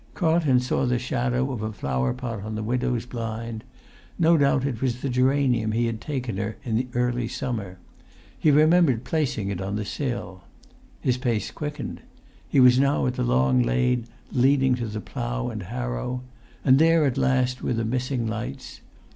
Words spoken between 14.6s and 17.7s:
to the Plough and Harrow; and there at last